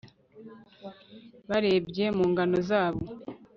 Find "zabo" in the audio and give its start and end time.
2.69-3.01